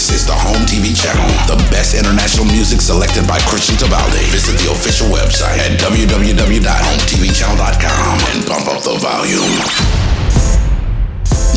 [0.00, 4.24] This is the Home TV channel, the best international music selected by Christian Tabaldi.
[4.32, 9.60] Visit the official website at www.hometvchannel.com and bump up the volume.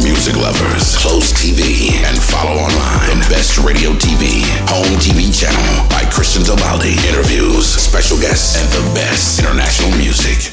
[0.03, 3.23] Music lovers, close TV and follow online.
[3.23, 4.43] The best radio TV,
[4.75, 6.99] Home TV channel by Christian Tabaldi.
[7.07, 10.51] Interviews, special guests, and the best international music.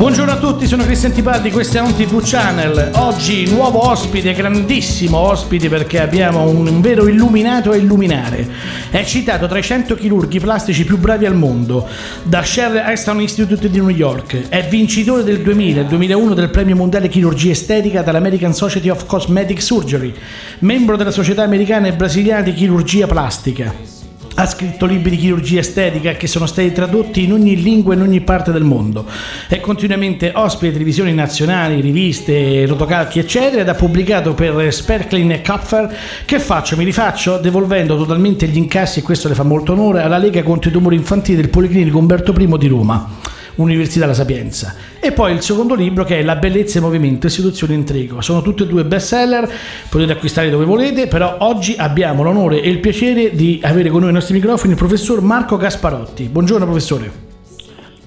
[0.00, 2.92] Buongiorno a tutti, sono Cristian Tibaldi, questo è un TV Channel.
[2.94, 8.48] Oggi nuovo ospite, grandissimo ospite perché abbiamo un vero illuminato a illuminare.
[8.88, 11.86] È citato tra i 100 chirurghi plastici più bravi al mondo
[12.22, 14.48] da Sherry Aston Institute di New York.
[14.48, 19.60] È vincitore del 2000 e 2001 del premio mondiale chirurgia estetica dall'American Society of Cosmetic
[19.60, 20.14] Surgery,
[20.60, 23.99] membro della Società Americana e Brasiliana di Chirurgia Plastica.
[24.40, 28.02] Ha scritto libri di chirurgia estetica che sono stati tradotti in ogni lingua e in
[28.02, 29.04] ogni parte del mondo.
[29.46, 35.42] È continuamente ospite di televisioni nazionali, riviste, rotocalchi, eccetera, ed ha pubblicato per Sperklin e
[35.42, 36.74] Kupfer Che faccio?
[36.78, 40.70] Mi rifaccio devolvendo totalmente gli incassi, e questo le fa molto onore, alla Lega contro
[40.70, 43.39] i tumori infantili del Policlinico Umberto I di Roma.
[43.62, 44.74] Università La Sapienza.
[45.00, 48.20] E poi il secondo libro che è La bellezza e movimento e seduzione intrigo.
[48.20, 49.50] Sono tutti e due bestseller,
[49.88, 54.08] potete acquistare dove volete, però oggi abbiamo l'onore e il piacere di avere con noi
[54.08, 56.24] ai nostri microfoni il professor Marco Gasparotti.
[56.24, 57.12] Buongiorno professore.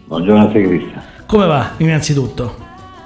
[0.06, 1.04] Buongiorno a te Cristian.
[1.26, 2.63] Come va innanzitutto?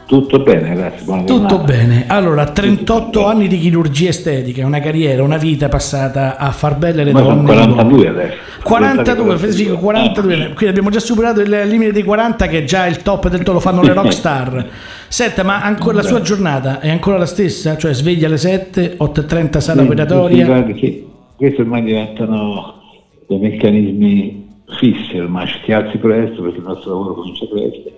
[0.08, 1.04] Tutto bene, grazie.
[1.04, 1.64] Buona Tutto giornata.
[1.64, 2.06] bene.
[2.08, 7.12] Allora, 38 anni di chirurgia estetica, una carriera, una vita passata a far belle le
[7.12, 7.40] Ma donne.
[7.40, 8.08] e gli 42 uomini.
[8.08, 8.36] adesso.
[8.64, 13.02] 42, sì, 42, quindi abbiamo già superato il limite dei 40 che è già il
[13.02, 14.66] top del top, lo fanno le rockstar.
[15.10, 17.76] Senta, ma ancora la sua giornata è ancora la stessa?
[17.76, 20.66] Cioè sveglia alle 7, 8.30 sala Sì, operatoria?
[20.80, 22.76] sì, questi ormai diventano
[23.28, 24.46] dei meccanismi
[24.80, 27.92] fissi, ormai ci ti alzi presto perché il nostro lavoro comincia presto,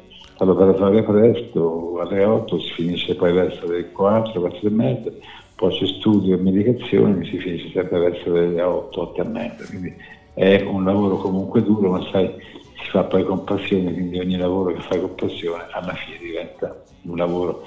[0.43, 5.11] all'operatorio presto, alle 8 si finisce poi verso le 4, 4 e mezza,
[5.55, 9.93] poi c'è studio e medicazione, si finisce sempre verso le 8, 8 e mezza, quindi
[10.33, 12.33] è un lavoro comunque duro, ma sai,
[12.81, 16.81] si fa poi con passione, quindi ogni lavoro che fai con passione alla fine diventa
[17.03, 17.63] un lavoro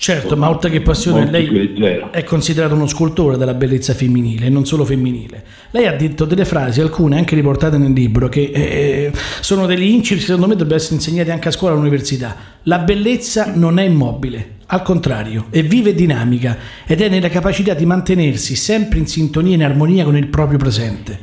[0.00, 1.74] Certo, ma oltre che passione, lei
[2.12, 5.42] è considerato uno scultore della bellezza femminile e non solo femminile.
[5.72, 10.20] Lei ha detto delle frasi, alcune anche riportate nel libro, che eh, sono degli incipit
[10.20, 12.36] che secondo me dovrebbero essere insegnati anche a scuola e all'università.
[12.62, 17.74] La bellezza non è immobile, al contrario, è viva e dinamica ed è nella capacità
[17.74, 21.18] di mantenersi sempre in sintonia e in armonia con il proprio presente.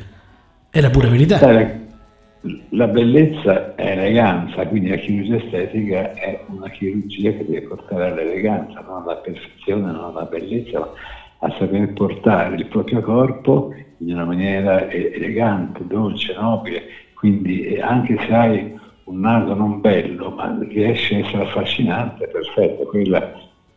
[0.68, 1.38] È la pura verità.
[1.38, 1.85] Sai,
[2.70, 8.80] la, bellezza è eleganza, quindi la chirurgia estetica è una chirurgia che deve portare all'eleganza,
[8.80, 10.90] non alla perfezione, non alla bellezza, ma
[11.38, 16.82] a saper portare il proprio corpo in una maniera elegante, dolce, nobile.
[17.14, 22.84] Quindi eh, anche se hai un naso non bello, ma riesci a essere affascinante, perfetto,
[22.84, 23.32] quella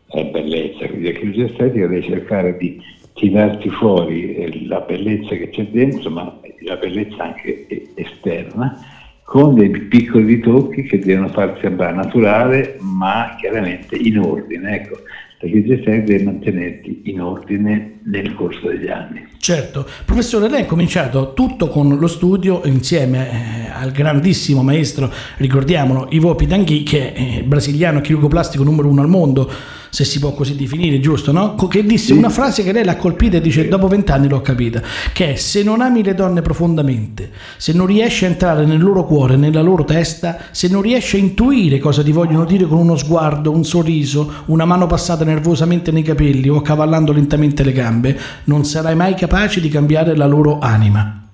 [0.08, 0.88] è bellezza.
[0.88, 2.82] Quindi la chirurgia estetica deve cercare di
[3.20, 8.80] tirarti fuori la bellezza che c'è dentro, ma la bellezza anche esterna,
[9.24, 14.76] con dei piccoli ritocchi che devono farsi sembrare naturale, ma chiaramente in ordine.
[14.76, 14.98] Ecco,
[15.40, 19.28] chirurgia estetica deve mantenerti in ordine nel corso degli anni.
[19.38, 26.08] Certo, professore, lei ha cominciato tutto con lo studio insieme eh, al grandissimo maestro, ricordiamolo,
[26.12, 29.50] Ivo Pitanghi, che è brasiliano chirurgo plastico numero uno al mondo,
[29.90, 31.56] se si può così definire, giusto, no?
[31.56, 34.82] Che disse una frase che lei l'ha colpita e dice, dopo vent'anni l'ho capita,
[35.14, 39.04] che è se non ami le donne profondamente, se non riesci a entrare nel loro
[39.06, 42.96] cuore, nella loro testa, se non riesci a intuire cosa ti vogliono dire con uno
[42.96, 48.66] sguardo, un sorriso, una mano passata nervosamente nei capelli o accavallando lentamente le gambe, non
[48.66, 51.28] sarai mai capace di cambiare la loro anima.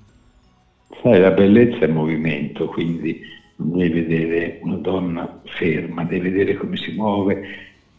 [1.01, 3.21] Sai, la bellezza è movimento, quindi
[3.55, 7.43] devi vedere una donna ferma, devi vedere come si muove,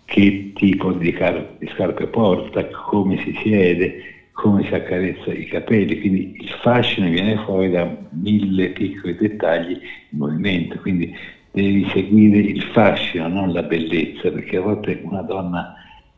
[0.06, 3.93] che tipo di, car- di scarpe porta, come si siede,
[4.33, 10.19] come si accarezza i capelli, quindi il fascino viene fuori da mille piccoli dettagli in
[10.19, 11.11] movimento, quindi
[11.50, 15.66] devi seguire il fascino, non la bellezza, perché a volte una donna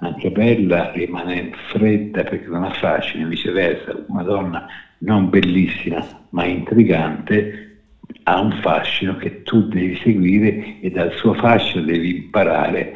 [0.01, 4.63] anche bella rimane fredda perché non ha fascino, viceversa, una donna
[4.99, 7.47] non bellissima ma intrigante
[8.25, 12.91] ha un fascino che tu devi seguire e dal suo fascino devi imparare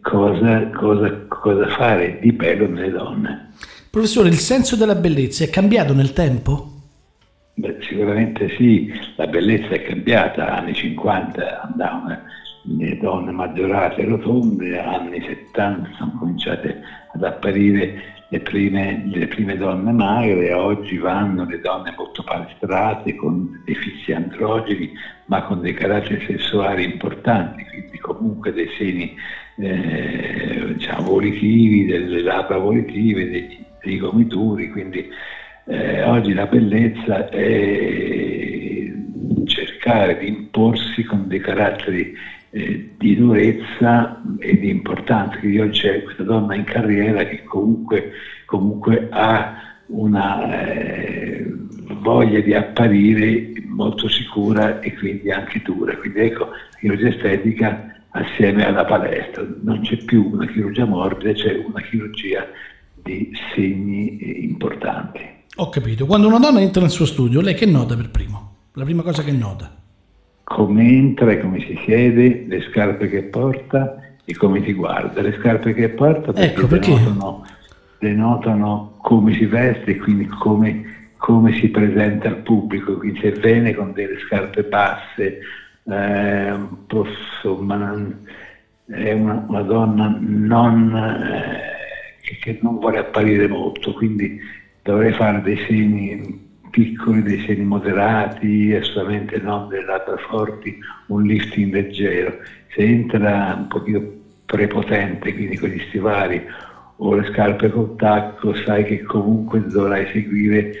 [0.00, 2.18] cosa, cosa- cosa fare?
[2.20, 3.50] Di bello nelle donne.
[3.90, 6.72] Professore, il senso della bellezza è cambiato nel tempo?
[7.54, 12.22] Beh, sicuramente sì, la bellezza è cambiata, anni 50 andavano
[12.62, 16.80] le donne maggiorate rotonde, anni 70 sono cominciate
[17.12, 23.62] ad apparire le prime, le prime donne magre, oggi vanno le donne molto palestrate con
[23.64, 24.92] dei fissi androgeni
[25.26, 29.16] ma con dei caratteri sessuali importanti, quindi comunque dei seni
[29.58, 35.08] eh, diciamo, volitivi, delle labbra volitive, dei, dei gomituri, quindi
[35.66, 38.92] eh, oggi la bellezza è
[39.44, 42.14] cercare di imporsi con dei caratteri
[42.50, 45.38] eh, di durezza e di importanza.
[45.38, 48.12] Quindi oggi c'è questa donna in carriera che comunque,
[48.46, 49.54] comunque ha
[49.88, 51.46] una eh,
[52.00, 55.96] voglia di apparire molto sicura e quindi anche dura.
[55.96, 59.46] Quindi ecco, la chirurgia estetica assieme alla palestra.
[59.62, 62.46] Non c'è più una chirurgia morbida, c'è una chirurgia
[63.02, 65.20] di segni eh, importanti.
[65.56, 66.06] Ho capito.
[66.06, 68.54] Quando una donna entra nel suo studio, lei che nota per primo?
[68.74, 69.74] La prima cosa che nota?
[70.44, 75.20] Come entra e come si siede, le scarpe che porta e come si guarda.
[75.20, 76.94] Le scarpe che porta perché, ecco, perché?
[76.94, 77.46] Denotano,
[77.98, 82.96] denotano come si veste e quindi come, come, si presenta al pubblico.
[82.96, 85.40] Quindi se viene con delle scarpe basse,
[85.88, 86.54] eh,
[86.90, 87.96] insomma,
[88.86, 94.38] è una, una donna non, eh, che, che, non vuole apparire molto, quindi
[94.82, 101.72] dovrei fare dei segni piccoli, dei segni moderati, assolutamente non delle labbra forti, un lifting
[101.72, 102.38] leggero.
[102.74, 104.02] Se entra un pochino
[104.44, 106.42] prepotente, quindi con gli stivali
[106.96, 110.72] o le scarpe col tacco, sai che comunque dovrai seguire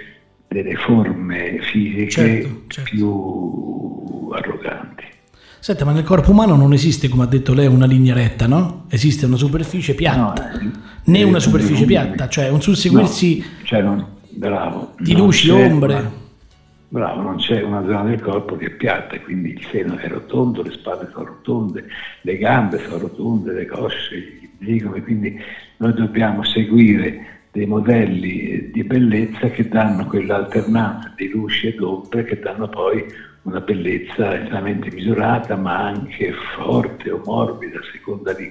[0.48, 2.90] delle forme fisiche certo, certo.
[2.90, 5.04] più arroganti.
[5.60, 8.86] Senta, ma nel corpo umano non esiste, come ha detto lei, una linea retta, no?
[8.88, 10.72] Esiste una superficie piatta, no,
[11.04, 15.94] né una superficie piatta, cioè un susseguirsi no, cioè non, bravo, di luci, ombre.
[15.94, 16.12] Una,
[16.88, 20.62] bravo, non c'è una zona del corpo che è piatta, quindi il seno è rotondo,
[20.62, 21.84] le spalle sono rotonde,
[22.22, 25.38] le gambe sono rotonde, le cosce, i zigomi, quindi
[25.78, 32.38] noi dobbiamo seguire dei modelli di bellezza che danno quell'alternanza di luci ed ombre che
[32.38, 33.04] danno poi
[33.42, 38.48] una bellezza estremamente misurata ma anche forte o morbida a seconda di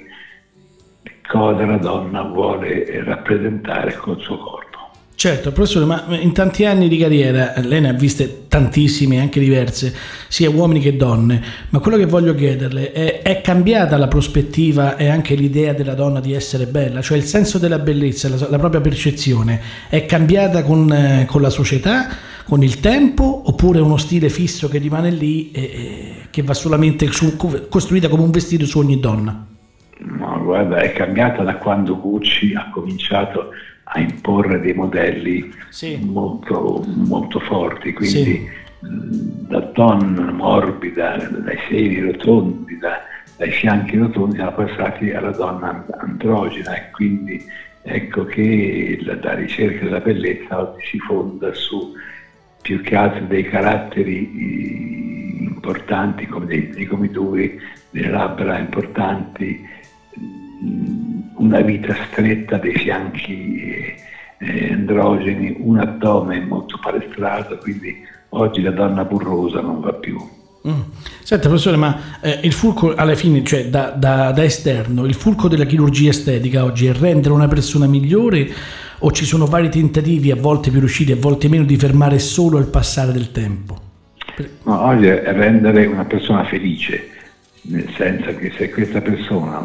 [1.25, 4.67] cosa la donna vuole rappresentare col suo corpo.
[5.18, 9.92] Certo, professore, ma in tanti anni di carriera lei ne ha viste tantissime, anche diverse,
[10.28, 15.08] sia uomini che donne, ma quello che voglio chiederle è, è cambiata la prospettiva e
[15.08, 18.80] anche l'idea della donna di essere bella, cioè il senso della bellezza, la, la propria
[18.80, 19.60] percezione,
[19.90, 22.10] è cambiata con, eh, con, la società,
[22.46, 26.54] con il tempo, oppure è uno stile fisso che rimane lì e, e che va
[26.54, 29.48] solamente su, costruita come un vestito su ogni donna?
[29.98, 33.50] No, guarda, è cambiata da quando Gucci ha cominciato
[33.89, 35.98] a imporre dei modelli sì.
[36.01, 38.50] molto, molto, forti, quindi sì.
[38.80, 43.00] da donna morbida, dai seni rotondi, da,
[43.38, 47.44] dai fianchi rotondi, siamo passati alla donna androgena e quindi
[47.84, 51.94] ecco che la, la ricerca della bellezza oggi si fonda su
[52.62, 57.60] più che altro dei caratteri importanti come dei, dei gomituri,
[57.90, 59.66] delle labbra importanti,
[61.36, 63.95] una vita stretta dei fianchi
[64.39, 67.95] eh, androgeni, un addome molto palestrato, quindi
[68.30, 70.18] oggi la donna burrosa non va più.
[70.68, 70.81] Mm.
[71.24, 75.48] Senta professore, ma eh, il fulcro alla fine, cioè da, da, da, esterno, il fulcro
[75.48, 78.50] della chirurgia estetica oggi è rendere una persona migliore
[79.00, 82.57] o ci sono vari tentativi, a volte più riusciti, a volte meno, di fermare solo
[82.57, 83.86] il passare del tempo?
[84.63, 87.07] No, oggi è rendere una persona felice,
[87.63, 89.59] nel senso che se questa persona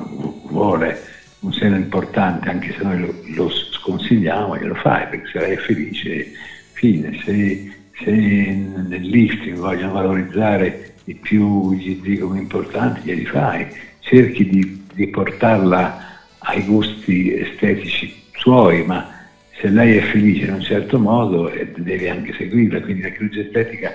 [0.47, 1.01] vuole
[1.41, 5.59] un seno importante, anche se noi lo, lo sconsigliamo, glielo fai perché se lei è
[5.59, 6.33] felice,
[6.73, 7.21] fine.
[7.25, 7.73] Se,
[8.03, 13.67] se nel lifting vogliono valorizzare di più gli zigomi importanti, glieli fai.
[14.01, 19.09] Cerchi di, di portarla ai gusti estetici suoi, ma
[19.61, 23.41] se lei è felice in un certo modo eh, devi anche seguirla, quindi la chirurgia
[23.43, 23.95] estetica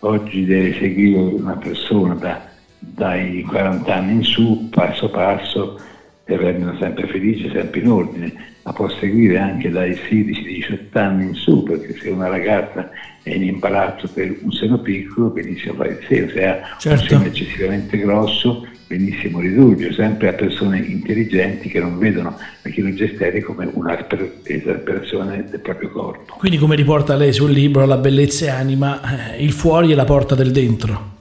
[0.00, 2.51] oggi deve seguire una persona da,
[2.82, 5.78] dai 40 anni in su, passo passo,
[6.24, 11.34] e rendono sempre felice, sempre in ordine, ma può seguire anche dai 16-18 anni in
[11.34, 12.90] su, perché se una ragazza
[13.22, 17.02] è in imbarazzo per un seno piccolo, benissimo fare il seno, se ha certo.
[17.02, 23.04] un seno eccessivamente grosso, benissimo ridurre, sempre a persone intelligenti che non vedono la chirurgia
[23.04, 26.34] estetica come un'esasperazione del proprio corpo.
[26.38, 30.04] Quindi come riporta lei sul libro La bellezza e anima, eh, il fuori è la
[30.04, 31.11] porta del dentro.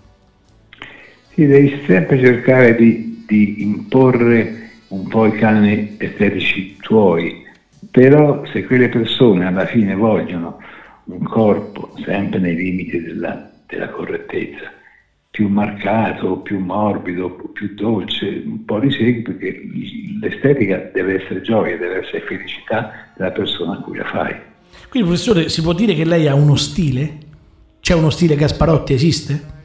[1.33, 7.45] Sì, devi sempre cercare di, di imporre un po' i canoni estetici tuoi,
[7.89, 10.59] però se quelle persone alla fine vogliono
[11.05, 14.71] un corpo sempre nei limiti della, della correttezza,
[15.29, 19.61] più marcato, più morbido, più dolce, un po' di segui perché
[20.19, 24.35] l'estetica deve essere gioia, deve essere felicità della persona a cui la fai.
[24.89, 27.17] Quindi professore si può dire che lei ha uno stile?
[27.79, 29.59] C'è uno stile Gasparotti, esiste?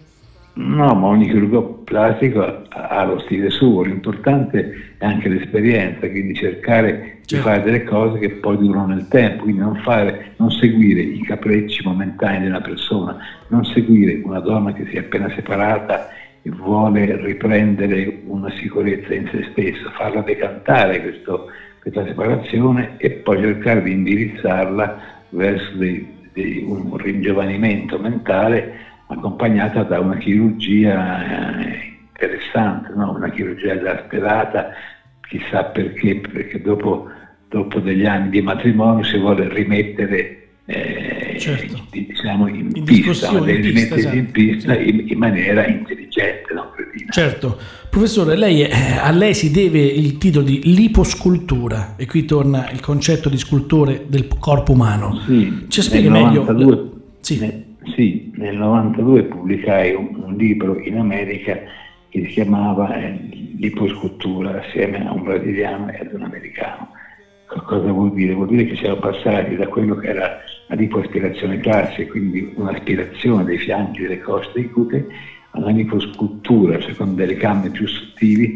[0.58, 7.18] No, ma ogni chirurgo plastico ha lo stile suo, l'importante è anche l'esperienza, quindi cercare
[7.26, 7.34] certo.
[7.34, 11.20] di fare delle cose che poi durano nel tempo, quindi non, fare, non seguire i
[11.20, 16.08] capricci momentanei di una persona, non seguire una donna che si è appena separata
[16.40, 21.48] e vuole riprendere una sicurezza in se stessa, farla decantare questo,
[21.82, 30.00] questa separazione e poi cercare di indirizzarla verso dei, dei, un ringiovanimento mentale accompagnata da
[30.00, 33.12] una chirurgia eh, interessante, no?
[33.12, 34.70] una chirurgia esasperata,
[35.28, 37.08] chissà perché, perché dopo,
[37.48, 41.86] dopo, degli anni di matrimonio si vuole rimettere eh, certo.
[41.90, 44.16] diciamo in, in pista, in pista, esatto.
[44.16, 44.88] in, pista sì.
[44.88, 46.52] in, in, maniera intelligente,
[46.96, 47.12] cretina.
[47.12, 47.58] Certo.
[47.90, 52.80] Professore, lei, eh, a lei si deve il titolo di liposcultura e qui torna il
[52.80, 55.20] concetto di scultore del corpo umano.
[55.26, 56.40] Sì, Ci spieghi meglio?
[56.40, 57.64] 92, sì.
[57.94, 61.60] Sì, nel 92 pubblicai un, un libro in America
[62.08, 63.12] che si chiamava eh,
[63.58, 66.90] Liposcultura assieme a un brasiliano e ad un americano.
[67.46, 68.34] Cosa vuol dire?
[68.34, 73.58] Vuol dire che siamo passati da quello che era la lipoaspirazione classica, quindi un'aspirazione dei
[73.58, 75.04] fianchi, delle coste, dei glutei,
[75.50, 78.54] alla liposcultura, cioè con delle camme più sottili,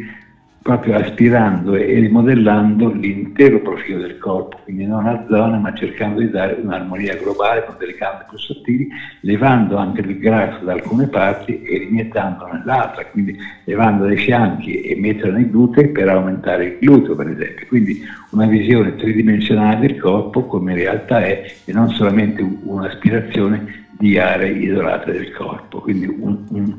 [0.63, 6.29] proprio aspirando e rimodellando l'intero profilo del corpo, quindi non a zone, ma cercando di
[6.29, 8.89] dare un'armonia globale con delle gambe più sottili,
[9.21, 15.01] levando anche il grasso da alcune parti e rimettendolo nell'altra, quindi levando dai fianchi e
[15.01, 17.67] metterlo nei glutei per aumentare il gluteo, per esempio.
[17.67, 24.19] Quindi una visione tridimensionale del corpo come in realtà è e non solamente un'aspirazione di
[24.19, 26.75] aree isolate del corpo, quindi un, un,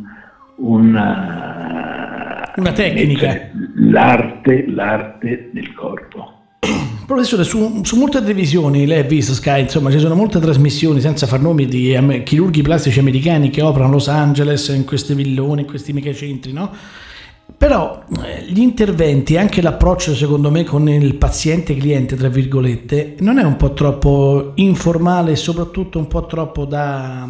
[0.61, 6.39] una, una tecnica l'arte, l'arte del corpo.
[7.05, 11.27] Professore, su, su, molte televisioni, lei ha visto Sky, insomma ci sono molte trasmissioni senza
[11.27, 15.61] far nomi di um, chirurghi plastici americani che operano a Los Angeles, in questi villoni,
[15.61, 16.71] in questi megacentri, no?
[17.57, 23.39] Però eh, gli interventi, anche l'approccio secondo me con il paziente cliente, tra virgolette, non
[23.39, 27.27] è un po' troppo informale e soprattutto un po' troppo da,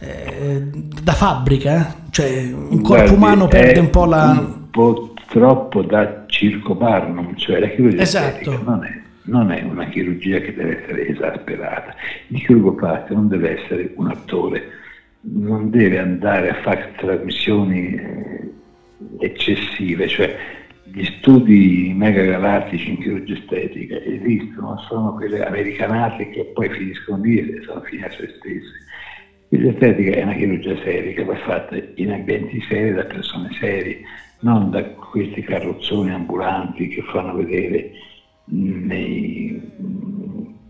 [0.00, 0.62] eh,
[1.02, 1.94] da fabbrica?
[2.10, 4.30] Cioè un corpo Guardi, umano perde un po' la...
[4.38, 8.62] Un po' troppo da circo Barnum, cioè la chirurgia esatto.
[8.64, 11.94] non è, non è, una chirurgia che deve essere esasperata.
[12.28, 14.62] Il chirurgo plastico non deve essere un attore,
[15.20, 18.52] non deve andare a fare trasmissioni eh,
[19.18, 20.36] eccessive, cioè
[20.84, 27.62] gli studi megagalattici in chirurgia estetica esistono, sono quelle americanate che poi finiscono lì e
[27.64, 28.86] sono fine a se stesse.
[29.48, 34.00] Chirurgia estetica è una chirurgia seria che va fatta in ambienti seri da persone serie
[34.40, 37.90] non da questi carrozzoni ambulanti che fanno vedere
[38.44, 39.60] nei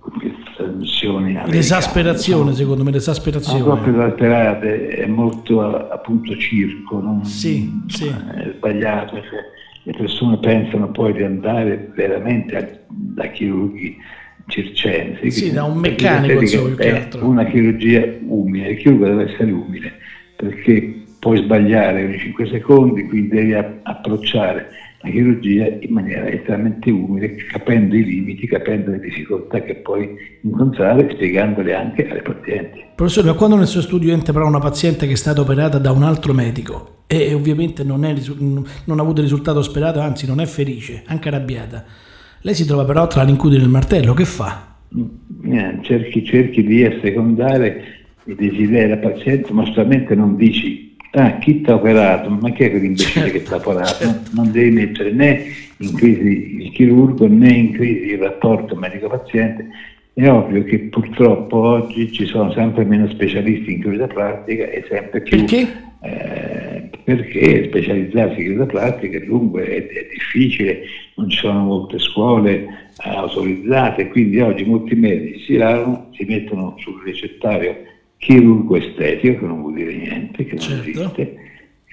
[0.01, 8.07] queste trasmissioni l'esasperazione secondo me l'esasperazione proprio esasperate è molto appunto circo non sì, sì.
[8.07, 9.41] è sbagliato cioè,
[9.83, 13.97] le persone pensano poi di andare veramente a, da chirurghi
[14.49, 19.93] circensi sì da un meccanico insomma, è una chirurgia umile il chirurgo deve essere umile
[20.37, 24.69] perché puoi sbagliare ogni 5 secondi, quindi devi approcciare
[25.01, 31.09] la chirurgia in maniera estremamente umile, capendo i limiti, capendo le difficoltà che puoi incontrare,
[31.13, 32.85] spiegandole anche alle pazienti.
[32.95, 35.93] Professore, ma quando nel suo studio entra però una paziente che è stata operata da
[35.93, 40.41] un altro medico e ovviamente non, è, non ha avuto il risultato sperato, anzi non
[40.41, 41.85] è felice, anche arrabbiata,
[42.43, 44.77] lei si trova però tra l'incudine e il martello, che fa?
[45.45, 47.85] Eh, cerchi, cerchi di assecondare
[48.25, 52.31] i desideri della paziente, ma solamente non dici ah, chi ti ha operato?
[52.31, 54.05] Ma chi è quell'imbecille certo, che ti ha operato?
[54.05, 54.31] Certo.
[54.35, 55.45] Non devi mettere né
[55.79, 59.69] in crisi il chirurgo né in crisi il rapporto medico-paziente.
[60.13, 65.21] È ovvio che purtroppo oggi ci sono sempre meno specialisti in chirurgia plastica e sempre
[65.21, 65.45] più...
[66.01, 66.28] Eh,
[67.09, 70.83] perché specializzarsi in chirurgia plastica è lungo, è, è difficile,
[71.15, 72.53] non ci sono molte scuole
[73.03, 77.77] eh, autorizzate, quindi oggi molti medici si lavorano, si mettono sul ricettario
[78.19, 80.91] chirurgo estetico, che non vuol dire niente, che non certo.
[80.91, 81.35] esiste,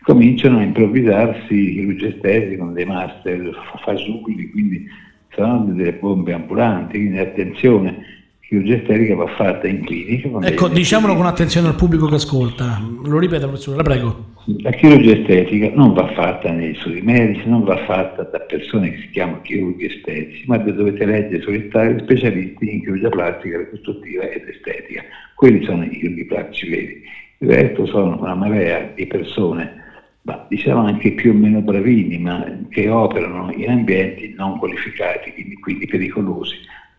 [0.02, 4.86] cominciano a improvvisarsi chirurgi estetici con dei master fasulli, quindi
[5.34, 10.30] saranno delle bombe ambulanti, quindi attenzione, chirurgia estetica va fatta in clinica.
[10.42, 14.34] Ecco, diciamolo con attenzione al pubblico che ascolta, lo ripeto professore, la prego.
[14.60, 18.98] La chirurgia estetica non va fatta nei studi medici, non va fatta da persone che
[19.00, 25.04] si chiamano chirurghi estetici, ma dovete leggere solitari specialisti in chirurgia plastica, ricostruttiva ed estetica.
[25.34, 27.02] Quelli sono i chirurghi plastici veri.
[27.40, 29.84] Il resto sono una marea di persone,
[30.22, 35.56] ma diciamo anche più o meno bravini, ma che operano in ambienti non qualificati, quindi,
[35.56, 36.56] quindi pericolosi.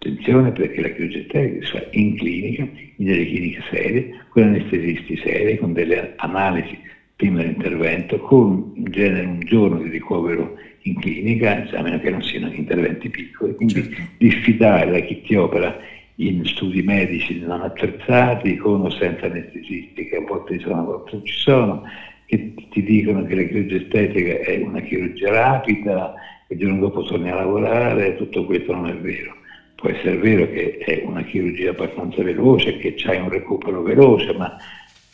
[0.06, 5.16] Attenzione perché la chirurgia estetica si fa in clinica, in delle cliniche serie, con anestesisti
[5.16, 6.78] seri, con delle analisi
[7.16, 12.22] prima dell'intervento, con in genere un giorno di ricovero in clinica, a meno che non
[12.22, 14.02] siano interventi piccoli, quindi certo.
[14.16, 15.74] diffidare da chi ti opera
[16.16, 20.84] in studi medici non attrezzati, con o senza anestesisti, che a volte ci sono, a
[20.84, 21.80] volte non ci sono,
[22.26, 26.12] che ti dicono che la chirurgia estetica è una chirurgia rapida,
[26.46, 29.34] e il giorno dopo torni a lavorare, tutto questo non è vero.
[29.76, 34.56] Può essere vero che è una chirurgia abbastanza veloce, che c'hai un recupero veloce, ma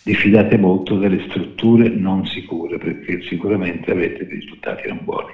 [0.04, 5.32] diffidate molto delle strutture non sicure, perché sicuramente avete dei risultati non buoni.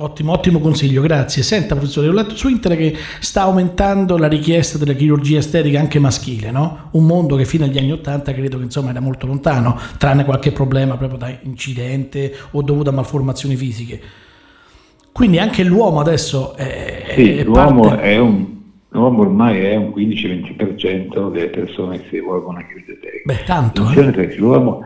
[0.00, 1.42] Ottimo, ottimo consiglio, grazie.
[1.42, 5.98] Senta professore, ho letto su internet che sta aumentando la richiesta della chirurgia estetica anche
[5.98, 6.90] maschile, no?
[6.92, 10.52] Un mondo che fino agli anni Ottanta credo che insomma era molto lontano, tranne qualche
[10.52, 14.00] problema proprio da incidente o dovuto a malformazioni fisiche.
[15.10, 18.02] Quindi anche l'uomo adesso è, sì, è l'uomo, parte...
[18.02, 18.57] è un,
[18.90, 23.22] l'uomo ormai è un 15-20% delle persone che si rivolgono a chirurgia estetica.
[23.24, 23.82] Beh, tanto.
[23.82, 24.12] Attenzione eh?
[24.12, 24.84] perché l'uomo,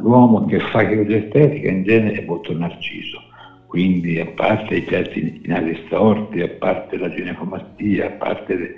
[0.00, 3.22] l'uomo che fa chirurgia estetica in genere è molto narciso
[3.74, 8.74] quindi a parte i pezzi inali storti, a parte la ginecomastia, a parte le,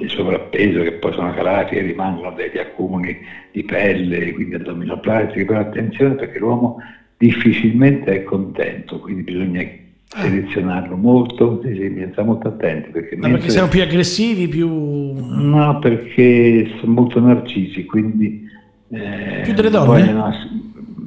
[0.00, 3.16] il sovrappeso che poi sono calati e rimangono degli accumuli
[3.52, 6.78] di pelle, quindi addominoplastiche, però attenzione perché l'uomo
[7.16, 9.82] difficilmente è contento, quindi bisogna.
[10.08, 12.90] Selezionarlo molto, bisogna stare molto attenti.
[12.90, 14.68] Perché, Ma perché siamo più aggressivi, più...
[14.68, 18.48] No, perché sono molto narcisi, quindi...
[18.90, 19.86] Eh, più delle donne?
[19.86, 20.32] Vogliono,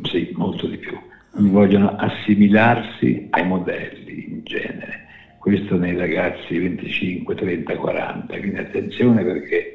[0.04, 0.98] sì, molto di più
[1.38, 5.06] vogliono assimilarsi ai modelli in genere.
[5.38, 9.74] Questo nei ragazzi 25, 30, 40, quindi attenzione perché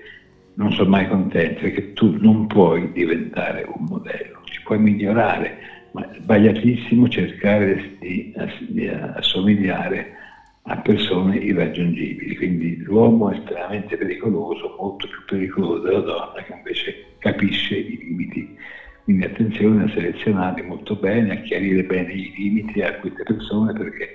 [0.54, 5.56] non sono mai contenti, perché tu non puoi diventare un modello, ci puoi migliorare,
[5.92, 8.34] ma è sbagliatissimo cercare di,
[8.68, 10.16] di assomigliare
[10.64, 17.06] a persone irraggiungibili, quindi l'uomo è estremamente pericoloso, molto più pericoloso della donna che invece
[17.18, 18.56] capisce i limiti
[19.04, 24.14] quindi attenzione a selezionare molto bene, a chiarire bene i limiti a queste persone perché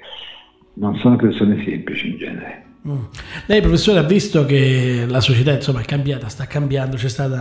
[0.76, 2.64] non sono persone semplici in genere.
[2.88, 3.04] Mm.
[3.48, 7.36] Lei professore ha visto che la società insomma, è cambiata, sta cambiando, c'è stato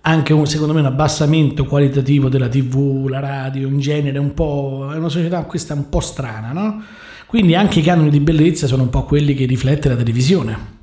[0.00, 4.88] anche un, secondo me un abbassamento qualitativo della tv, la radio in genere, un po',
[4.92, 6.82] è una società questa un po' strana, no?
[7.26, 10.76] Quindi anche i canoni di bellezza sono un po' quelli che riflette la televisione.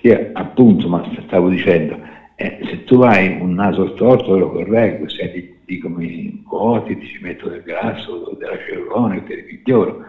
[0.00, 1.98] Sì, appunto, ma stavo dicendo,
[2.36, 7.06] eh, se tu hai un naso storto lo correggo, se ti dicono i quoti, ti
[7.06, 10.04] ci metto del grasso della cerrone, te li miglioro.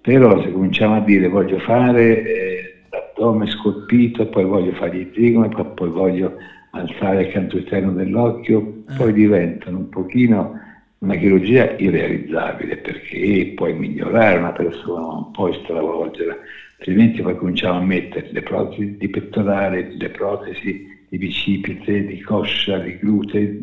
[0.00, 5.48] Però se cominciamo a dire voglio fare eh, l'addome scolpito, poi voglio fare gli zigomi,
[5.74, 6.36] poi, voglio
[6.70, 8.94] alzare il canto esterno dell'occhio, eh.
[8.96, 10.58] poi diventano un pochino
[10.98, 16.36] una chirurgia irrealizzabile perché puoi migliorare una persona, non puoi stravolgerla,
[16.78, 22.78] altrimenti poi cominciamo a mettere le protesi di pettorale, le protesi di bicipite, di coscia,
[22.78, 23.60] di glute.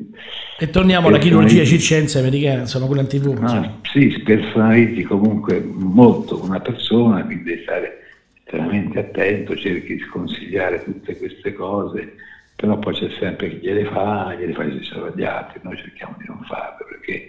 [0.59, 3.37] E torniamo alla chirurgia circense americana, quella in tv.
[3.41, 8.06] Ah, sì, spersonalizzi comunque molto una persona, quindi devi stare
[8.47, 12.15] estremamente attento, cerchi di sconsigliare tutte queste cose,
[12.55, 16.25] però poi c'è sempre chi gliele fa, gliele fa gli stessi altri, noi cerchiamo di
[16.27, 17.27] non farle perché,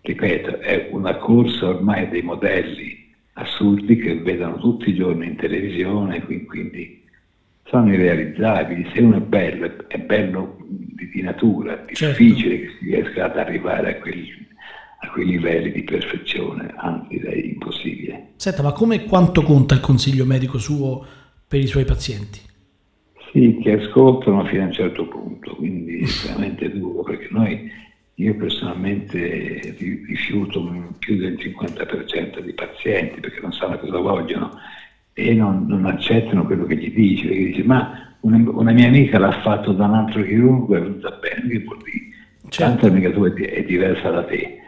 [0.00, 6.22] ripeto, è una corsa ormai dei modelli assurdi che vedono tutti i giorni in televisione,
[6.22, 7.02] quindi
[7.64, 8.90] sono irrealizzabili.
[8.94, 12.22] Se uno è bello, è bello di, natura, è certo.
[12.22, 14.43] difficile che si riesca ad arrivare a quei,
[15.04, 18.32] a quei livelli di perfezione, anzi direi impossibile.
[18.36, 21.04] Senta, ma come quanto conta il consiglio medico suo
[21.46, 22.40] per i suoi pazienti?
[23.32, 27.70] Sì, che ascoltano fino a un certo punto, quindi è veramente duro, perché noi,
[28.14, 34.52] io personalmente rifiuto più del 50% dei pazienti perché non sanno cosa vogliono
[35.12, 39.18] e non, non, accettano quello che gli dici, perché dice ma una, una, mia amica
[39.18, 42.04] l'ha fatto da un altro chirurgo e è venuta bene, che vuol dire?
[42.48, 42.70] Certo.
[42.70, 44.58] Tanto l'amica tua è diversa da te,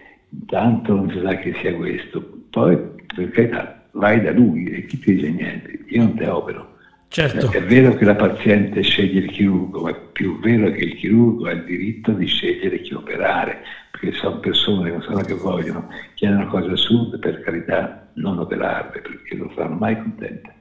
[0.46, 2.76] tanto non si sa che sia questo, poi
[3.14, 6.74] per carità vai da lui e chi ti dice niente, io non te opero.
[7.08, 7.50] Certo.
[7.50, 11.46] È vero che la paziente sceglie il chirurgo, ma è più vero che il chirurgo
[11.46, 15.88] ha il diritto di scegliere chi operare, perché sono persone che non sanno che vogliono,
[16.14, 20.54] chiedono cose assurde, per carità non operarle, perché non saranno mai contente.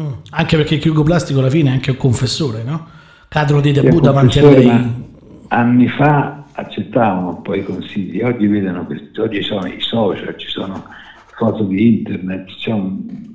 [0.00, 0.12] Mm.
[0.30, 2.88] Anche perché il chirurgo plastico alla fine è anche un confessore, no?
[3.28, 5.06] Cadro di debutto davanti a lei.
[5.48, 10.48] Anni fa accettavano un po' i consigli, oggi vedono questo, oggi sono i social, ci
[10.48, 10.84] sono
[11.36, 13.26] foto di internet, c'è un,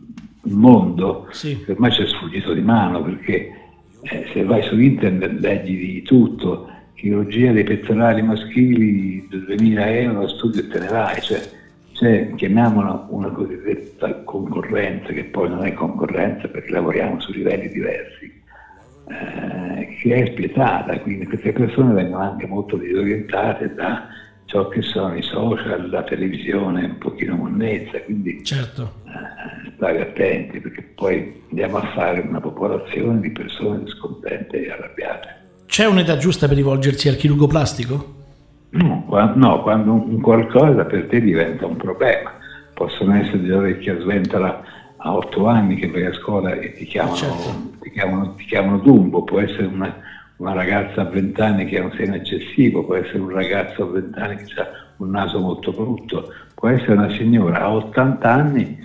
[0.45, 1.63] mondo sì.
[1.63, 3.49] che ormai ci è sfuggito di mano perché
[4.01, 10.61] eh, se vai su internet leggi di tutto, chirurgia dei pettorali maschili, 2000 euro, studio
[10.61, 11.41] e te ne vai, cioè,
[11.93, 18.22] cioè, chiamiamola una cosiddetta concorrenza, che poi non è concorrenza perché lavoriamo su livelli diversi,
[19.07, 24.07] eh, che è spietata, quindi queste persone vengono anche molto disorientate da
[24.45, 29.01] ciò che sono i social, la televisione, un pochino monnezza, quindi certo.
[29.05, 35.41] eh, stare attenti perché poi andiamo a fare una popolazione di persone scontente e arrabbiate.
[35.65, 38.21] C'è un'età giusta per rivolgersi al chirurgo plastico?
[38.71, 42.31] No, quando, no, quando un qualcosa per te diventa un problema.
[42.73, 44.63] Possono essere delle orecchie a sventola
[45.05, 47.71] a otto anni che vai a scuola e ti chiamano, Certo.
[47.81, 49.93] ti chiamano, ti chiamano Dumbo, può essere una,
[50.37, 53.91] una ragazza a 20 anni che ha un seno eccessivo, può essere un ragazzo a
[53.91, 58.77] 20 anni che ha un naso molto brutto, può essere una signora a 80 anni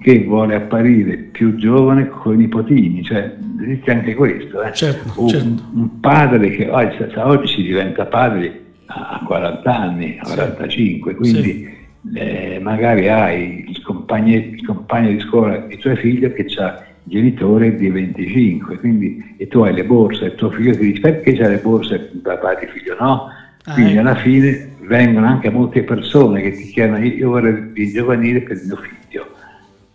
[0.00, 4.60] che vuole apparire più giovane con i nipotini, cioè esiste anche questo.
[4.60, 4.72] eh.
[4.72, 5.62] Certo, Un, certo.
[5.72, 11.72] un padre che oggi, se oggi si diventa padre a 40 anni, a 45, quindi
[12.12, 17.12] eh, magari hai il compagno, il compagno di scuola di tuo figlio che ha il
[17.12, 21.32] genitore di 25, quindi e tu hai le borse, e tuo figlio ti dice perché
[21.34, 23.28] c'hai le borse il papà di figlio no?
[23.64, 24.00] Ah, Quindi ecco.
[24.00, 29.26] alla fine vengono anche molte persone che ti chiedono io vorrei ringiovanire per mio figlio.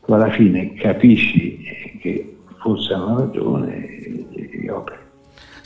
[0.04, 1.60] Tu alla fine capisci
[2.02, 4.26] che forse hanno ragione e,
[4.63, 4.99] e operi.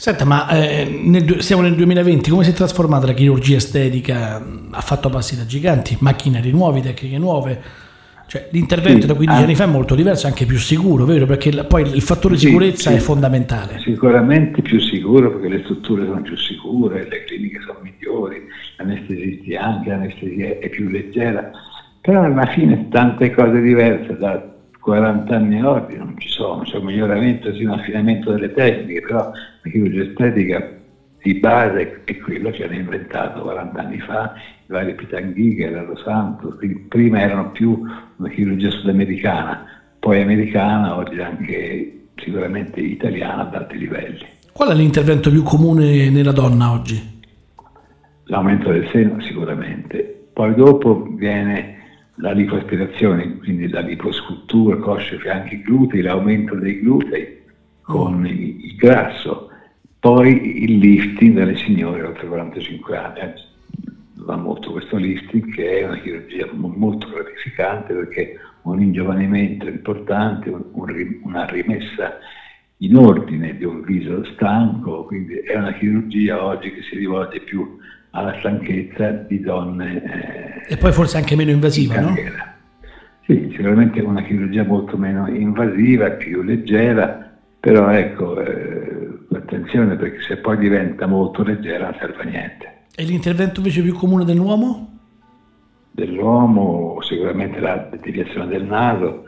[0.04, 4.36] Senta, ma eh, nel siamo nel 2020, come si è trasformata la chirurgia estetica?
[4.70, 7.58] Ha fatto passi da giganti, macchinari nuovi, tecniche nuove.
[8.26, 9.42] Cioè, l'intervento Sì, da 15 ah.
[9.42, 11.24] anni fa è molto diverso, anche più sicuro, vero?
[11.24, 12.96] Perché la- poi il fattore Sì, sicurezza sì.
[12.96, 13.78] è fondamentale.
[13.78, 18.42] Sicuramente più sicuro perché le strutture sono più sicure, le cliniche sono migliori,
[18.76, 21.50] l'anestesisti anche, l'anestesia è più leggera,
[22.02, 26.76] però alla fine tante cose diverse da 40 anni a oggi non ci sono, c'è
[26.76, 29.32] un miglioramento, sì, un affinamento delle tecniche, però
[29.64, 30.72] la chirurgia estetica
[31.22, 36.56] di base è quello che hanno inventato 40 anni fa i vari Pitanghiga, Lalo Santos,
[36.88, 37.82] prima erano più
[38.16, 39.66] una chirurgia sudamericana,
[39.98, 44.26] poi americana, oggi anche sicuramente italiana ad alti livelli.
[44.52, 47.22] Qual è l'intervento più comune nella donna oggi?
[48.24, 51.78] L'aumento del seno sicuramente, poi dopo viene
[52.16, 57.40] la lipoaspirazione, quindi la liposcultura, cosce, fianchi, glutei, l'aumento dei glutei
[57.80, 59.48] con il, il grasso,
[60.04, 63.32] poi il lifting delle signore oltre 45 anni.
[64.16, 70.50] Va molto questo lifting che è una chirurgia mo- molto gratificante perché un ingiovanimento importante,
[70.50, 70.62] un-
[71.22, 72.18] una rimessa
[72.78, 77.78] in ordine di un viso stanco, quindi è una chirurgia oggi che si rivolge più
[78.10, 80.02] alla stanchezza di donne
[80.66, 82.14] eh, E poi forse anche meno invasiva, in no?
[83.24, 89.03] Sì, sicuramente è una chirurgia molto meno invasiva, più leggera, però ecco, eh,
[89.38, 92.72] attenzione perché se poi diventa molto leggera non serve a niente.
[92.94, 94.98] E l'intervento invece più comune dell'uomo?
[95.90, 99.24] Dell'uomo sicuramente la deviazione del naso,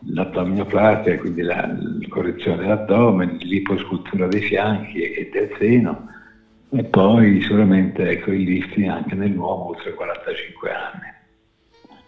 [0.00, 6.08] l'addominoplastia, quindi la, la correzione dell'addome, l'iposcultura dei fianchi e del seno,
[6.70, 11.14] e poi sicuramente ecco, il lifting anche nell'uomo oltre 45 anni.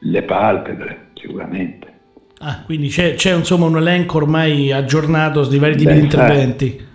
[0.00, 1.96] Le palpebre, sicuramente.
[2.40, 6.86] Ah, quindi c'è, c'è, insomma un elenco ormai aggiornato di vari tipi Beh, di interventi.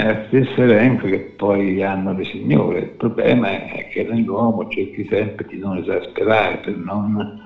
[0.00, 2.78] È lo stesso elenco che poi hanno le signore.
[2.78, 7.38] Il problema è che nell'uomo cerchi sempre di non esasperare per non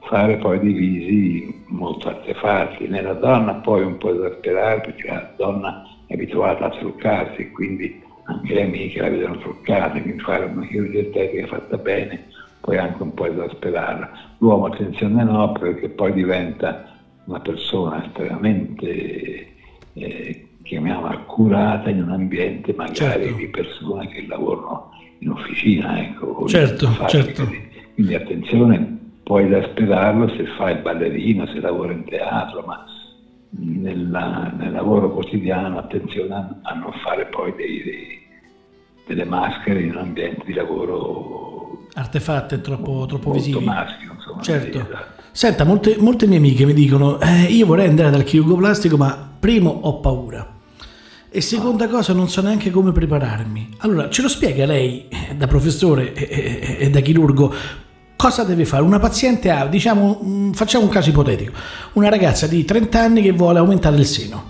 [0.00, 2.86] fare poi dei visi molto artefatti.
[2.86, 8.52] Nella donna poi un po' esasperare perché la donna è abituata a truccarsi quindi anche
[8.52, 12.26] le amiche la vedono truccata, quindi fare una chirurgia estetica fatta bene
[12.60, 14.10] puoi anche un po' esasperarla.
[14.36, 16.90] L'uomo attenzione no perché poi diventa
[17.24, 19.46] una persona estremamente
[19.94, 23.34] eh, chiamiamola curata in un ambiente magari Certo.
[23.36, 27.48] di persone che lavorano in officina, ecco, Certo, certo.
[27.94, 32.84] Quindi attenzione, puoi esasperarlo se fai il ballerino, se lavora in teatro, ma
[33.50, 38.20] nella- nel lavoro quotidiano attenzione a, a non fare poi dei- dei-
[39.06, 43.64] delle maschere in un ambiente di lavoro Artefatte troppo, troppo molto visivi.
[43.64, 44.12] maschio.
[44.14, 44.78] Insomma, Certo.
[44.78, 45.20] sì, esatto.
[45.32, 49.30] Senta, molte, molte mie amiche mi dicono, "Eh, io vorrei andare dal chirurgo plastico, ma
[49.38, 50.51] primo ho paura.
[51.34, 53.70] E seconda cosa, non so neanche come prepararmi.
[53.78, 57.50] Allora, ce lo spiega lei, eh, da professore e, e- e da chirurgo,
[58.16, 58.82] cosa deve fare?
[58.82, 61.52] Una paziente ha, diciamo, facciamo un caso ipotetico,
[61.94, 64.42] una ragazza di 30 anni che vuole aumentare il seno.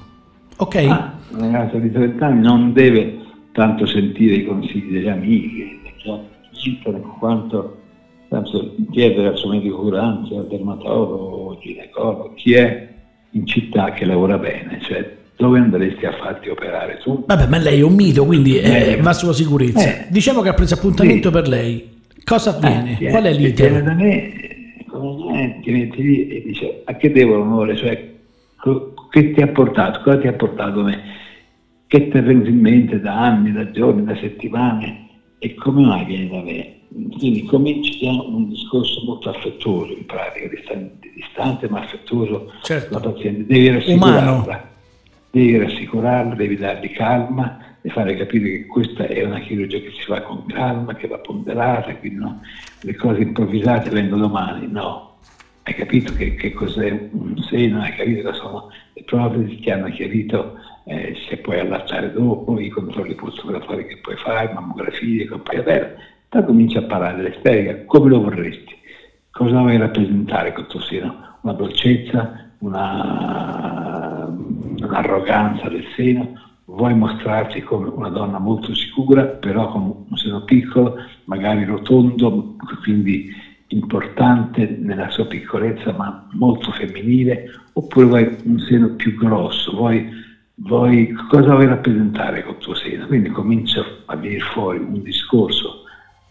[0.56, 0.74] Ok?
[0.74, 3.18] Ah, una ragazza di 30 anni non deve
[3.52, 5.78] tanto sentire i consigli delle amiche,
[7.20, 7.78] quanto
[8.90, 12.88] chiedere al suo medico curante, al dermatologo, al ginecologo, chi è
[13.30, 17.24] in città che lavora bene, cioè dove andresti a farti operare tu?
[17.26, 18.96] Vabbè, ma lei è un mito, quindi eh, Eh.
[19.00, 19.82] va sulla sicurezza.
[19.84, 20.06] Eh.
[20.08, 21.34] Diciamo che ha preso appuntamento Sì.
[21.34, 21.90] per lei.
[22.24, 22.92] Cosa avviene?
[22.92, 23.82] Eh, viene- Qual è Viene l'iter?
[23.82, 24.32] da me,
[24.86, 28.10] come me, ti metti lì e dice a che devo l'onore, cioè
[29.10, 31.02] che ti ha portato, cosa ti ha portato a me?
[31.88, 36.04] che ti è venuto in mente da anni, da giorni, da settimane e come mai
[36.06, 36.76] vieni da me?
[37.18, 42.94] Quindi cominci da un discorso molto affettuoso in pratica, distante, distante ma affettuoso certo.
[42.94, 43.44] la paziente.
[43.44, 44.70] Devi rassicurarla,
[45.32, 50.02] devi rassicurarla, devi dargli calma, devi fare capire che questa è una chirurgia che si
[50.02, 52.40] fa con calma, che va ponderata, quindi no,
[52.82, 55.16] le cose improvvisate vengono domani, no.
[55.64, 59.88] Hai capito che, che cos'è un seno, hai capito cosa sono le protesi, ti hanno
[59.90, 65.90] chiarito eh, se puoi allattare dopo, i controlli post-operatori che puoi fare, mammografie, compagnia bella
[66.28, 68.74] da comincia a parlare dell'estetica come lo vorresti,
[69.30, 74.11] cosa vuoi rappresentare con tuo seno, una dolcezza, una,
[74.92, 80.96] un'arroganza del seno, vuoi mostrarti come una donna molto sicura, però con un seno piccolo,
[81.24, 83.30] magari rotondo, quindi
[83.68, 90.06] importante nella sua piccolezza, ma molto femminile, oppure vuoi un seno più grosso, vuoi,
[90.56, 93.06] vuoi cosa vuoi rappresentare con il tuo seno?
[93.06, 95.82] Quindi comincia a venire fuori un discorso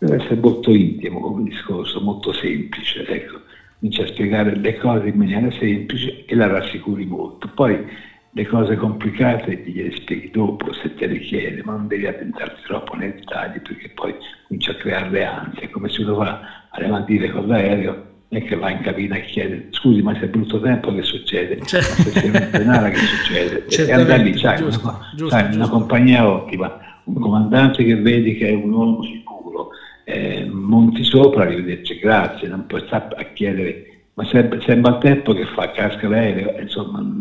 [0.01, 3.39] deve essere molto intimo come discorso, molto semplice, ecco.
[3.77, 7.47] Comincia a spiegare le cose in maniera semplice e la rassicuri molto.
[7.53, 7.85] Poi
[8.33, 12.95] le cose complicate gliele spieghi dopo se te le chiede, ma non devi attentarti troppo
[12.95, 14.15] nei dettagli perché poi
[14.47, 16.39] comincia a creare le ansie, come se uno va
[16.69, 20.27] alle Maldive con l'aereo e che va in cabina e chiede scusi ma se è
[20.27, 21.59] brutto tempo che succede?
[21.65, 21.95] Certo.
[21.97, 23.65] Ma se sei in denaro che succede?
[23.67, 25.57] e andare lì, sai, giusto, una, giusto, sai, giusto.
[25.57, 29.71] una compagnia ottima, un comandante che vedi che è un uomo sicuro,
[30.05, 35.45] eh, monti sopra, arrivederci, grazie, non puoi stare a chiedere, ma sembra, sembra tempo che
[35.47, 37.20] fa, casca l'aereo, insomma...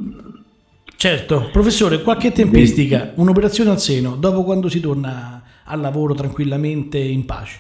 [1.01, 7.25] Certo, professore, qualche tempistica, un'operazione al seno, dopo quando si torna al lavoro tranquillamente in
[7.25, 7.59] pace?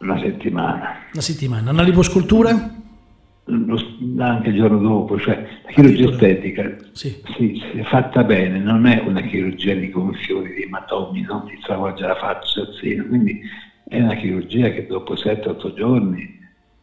[0.00, 0.96] Una settimana.
[1.10, 1.70] Una settimana.
[1.70, 2.50] Una liposcultura?
[4.18, 7.22] anche il giorno dopo, cioè la chirurgia estetica, sì.
[7.38, 12.06] Sì, se fatta bene, non è una chirurgia di gonfiori, di ematomi, non ti stravolge
[12.06, 13.40] la faccia al seno, quindi
[13.88, 16.38] è una chirurgia che dopo 7-8 giorni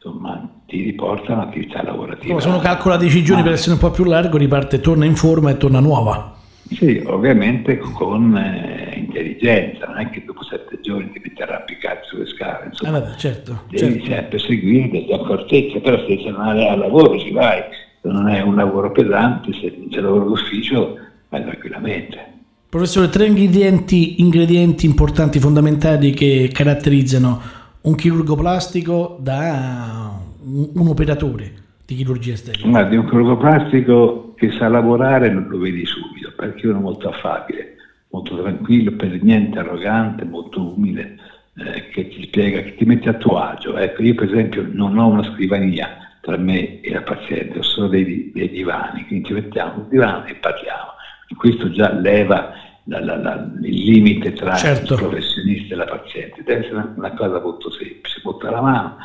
[0.05, 2.27] insomma, ti riporta un'attività lavorativa.
[2.27, 5.49] Come sono calcola 10 giorni per essere un po' più largo, riparte, torna in forma
[5.49, 6.33] e torna nuova.
[6.69, 12.01] Sì, ovviamente con eh, intelligenza, non è che dopo 7 giorni ti metti a arrampicare
[12.03, 14.05] sulle scale, insomma, ah, vabbè, certo, devi certo.
[14.05, 17.61] sempre seguire delle accortezze, però se sei al lavoro ci vai,
[18.01, 20.97] se non è un lavoro pesante, se c'è lavoro d'ufficio
[21.29, 22.33] vai tranquillamente.
[22.67, 31.53] Professore, tre ingredienti, ingredienti importanti, fondamentali che caratterizzano un chirurgo plastico da un, un operatore
[31.85, 32.67] di chirurgia estetica.
[32.67, 37.75] Guardi, un chirurgo plastico che sa lavorare lo vedi subito, perché è uno molto affabile,
[38.09, 41.17] molto tranquillo, per niente arrogante, molto umile,
[41.57, 43.77] eh, che ti spiega, che ti mette a tuo agio.
[43.77, 45.89] Ecco, io per esempio non ho una scrivania
[46.21, 50.25] tra me e la paziente, ho solo dei, dei divani, quindi ci mettiamo sul divano
[50.25, 50.93] e parliamo.
[51.37, 52.51] Questo già leva
[52.85, 54.93] la, la, la, il limite tra certo.
[54.93, 56.43] il professionista e la paziente.
[56.43, 58.97] Deve essere una, una cosa molto semplice, porta la mano,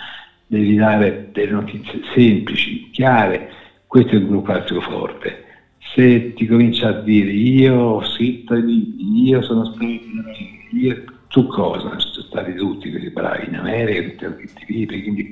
[0.47, 3.51] devi dare delle notizie semplici, chiare,
[3.87, 5.45] questo è un gruppo forte.
[5.95, 10.23] Se ti comincia a dire io sintomi, io sono spirito,
[10.73, 11.99] io tu cosa?
[11.99, 15.31] Sono stati tutti così bravi in America, tutti i quindi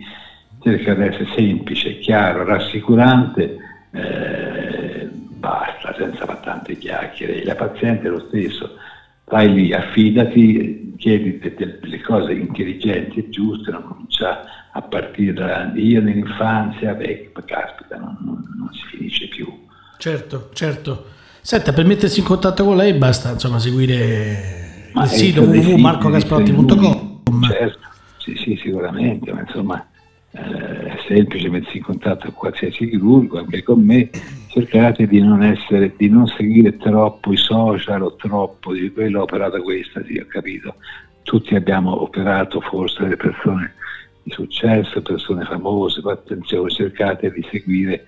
[0.60, 3.56] cerca di essere semplice, chiaro, rassicurante.
[3.90, 7.44] Eh, basta, senza fare tante chiacchiere.
[7.44, 8.76] La paziente è lo stesso,
[9.24, 16.00] vai lì, affidati, chiedi delle cose intelligenti e giuste, non comincia a partire da io
[16.00, 19.66] nell'infanzia, beh, caspita, non, non, non si finisce più.
[19.96, 21.06] Certo, certo.
[21.40, 27.46] Senta, per mettersi in contatto con lei basta insomma seguire ma il sito www.marcocasprotti.com.
[27.46, 27.78] Certo,
[28.18, 29.86] sì, sì, sicuramente, ma insomma
[30.30, 34.10] eh, semplice mettersi in contatto con qualsiasi chirurgo, anche con me,
[34.48, 39.22] cercate di non, essere, di non seguire troppo i social o troppo di quello ha
[39.22, 40.76] operato questa, sì ho capito,
[41.22, 43.74] tutti abbiamo operato forse le persone
[44.22, 48.04] di successo, persone famose, ma attenzione, cercate di seguire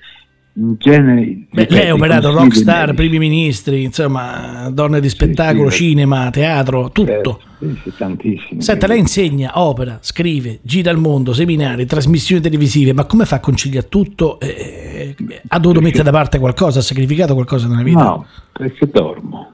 [0.54, 5.88] in genere Beh, lei ha operato rockstar, primi ministri, insomma, donne di spettacolo, sì, sì,
[5.90, 7.40] cinema, teatro, tutto.
[7.58, 8.60] Certo, tantissimo.
[8.60, 13.40] Senta, lei insegna, opera, scrive, gira al mondo, seminari, trasmissioni televisive, ma come fa a
[13.40, 14.40] conciliare tutto?
[14.40, 15.14] Eh,
[15.48, 18.02] ha dovuto mettere da parte qualcosa, ha sacrificato qualcosa nella vita?
[18.02, 19.52] No, perché dormo.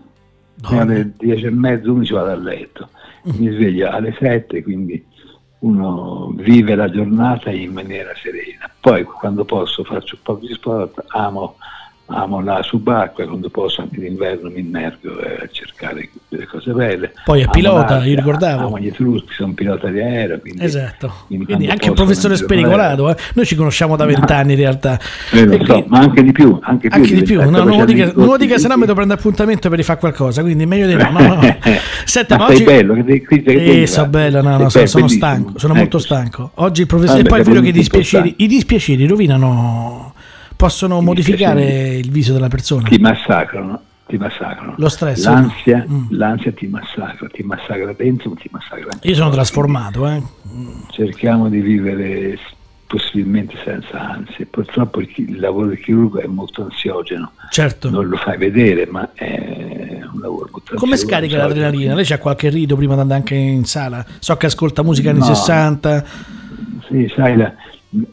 [0.54, 0.80] dormo.
[0.80, 2.88] Alle dieci e mezzo, undici vado a letto,
[3.24, 5.04] mi sveglio alle sette, quindi
[5.66, 8.70] uno vive la giornata in maniera serena.
[8.78, 11.56] Poi quando posso faccio un po' di sport, amo
[12.06, 17.12] amo la subacquea, quando posso anche d'inverno mi immergo eh, a cercare delle cose belle.
[17.24, 18.66] Poi è pilota, io ricordavo.
[18.66, 20.38] Amo gli etruschi, sono pilota di aereo.
[20.38, 23.16] Quindi, esatto, quindi, quindi anche il professore Spericolato, eh.
[23.34, 24.98] noi ci conosciamo da vent'anni in realtà.
[25.32, 26.58] Eh, so, quindi, ma anche di più.
[26.62, 29.18] Anche, anche di più, no, non lo dica, non dica se no mi devo prendere
[29.18, 31.10] appuntamento per rifare qualcosa, quindi meglio di no.
[31.10, 31.40] no, no.
[32.04, 32.62] Senta, ma, ma oggi...
[32.62, 35.80] bello, che, che, che eh, so bello, no, no, sono, sono stanco, sono ecco.
[35.82, 36.50] molto stanco.
[36.54, 37.20] Oggi il professore...
[37.20, 40.05] E poi è vero che i dispiaceri, i dispiaceri rovinano
[40.56, 42.88] possono modificare il viso della persona.
[42.88, 44.74] Ti massacrano, ti massacrano.
[44.78, 45.24] Lo stress.
[45.24, 46.06] L'ansia, mm.
[46.10, 50.08] l'ansia ti massacra, ti massacra dentro, ti massacra Io sono trasformato.
[50.08, 50.22] Eh.
[50.90, 52.38] Cerchiamo di vivere
[52.86, 54.46] possibilmente senza ansia.
[54.48, 57.32] Purtroppo il, lavoro del chirurgo è molto ansiogeno.
[57.50, 57.90] Certo.
[57.90, 60.74] Non lo fai vedere, ma è un lavoro molto.
[60.74, 61.94] Come scarica l'adrenalina?
[61.94, 64.04] Lei c'ha qualche rito prima di andare anche in sala?
[64.20, 65.26] So che ascolta musica anni no.
[65.26, 66.04] 60.
[66.88, 67.52] Sì, sai, la,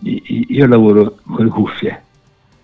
[0.02, 2.04] io lavoro con le cuffie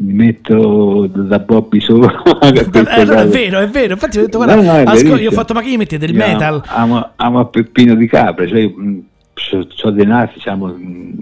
[0.01, 2.21] mi metto da Bobby sopra.
[2.41, 3.93] eh, è vero, è vero.
[3.93, 6.12] Infatti ho detto, guarda, no, no, ascol- io ho fatto, ma che gli metti del
[6.12, 6.62] io metal?
[6.67, 8.71] Amo, amo Peppino di Capra, cioè,
[9.83, 10.73] ho dei nati, diciamo,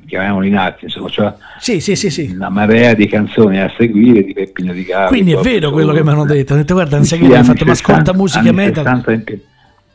[0.05, 2.31] chiamiamoli nati, insomma, cioè sì, sì, sì, sì.
[2.33, 5.07] una marea di canzoni a seguire di Peppino di Capra.
[5.07, 7.43] Quindi è vero quello che mi hanno detto, ho detto guarda, non sai che hai
[7.43, 9.03] fatto, ma ascolta musica metal.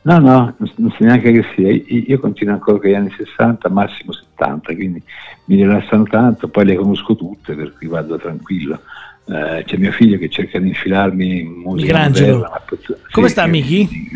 [0.05, 1.71] No, no, non so neanche che sia.
[1.71, 5.03] Io continuo ancora con gli anni 60, massimo 70, quindi
[5.45, 8.81] mi rilassano tanto, poi le conosco tutte, per cui vado tranquillo.
[9.25, 12.39] Eh, c'è mio figlio che cerca di infilarmi in musica Michelangelo.
[12.39, 12.63] Moderna,
[13.13, 14.11] Come sta Miki?